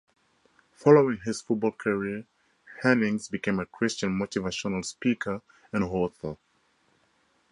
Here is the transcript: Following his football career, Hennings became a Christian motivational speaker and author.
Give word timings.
Following 0.77 1.17
his 1.25 1.41
football 1.43 1.73
career, 1.73 2.25
Hennings 2.81 3.27
became 3.27 3.59
a 3.59 3.67
Christian 3.67 4.17
motivational 4.17 4.83
speaker 4.83 5.43
and 5.71 5.83
author. 5.83 6.37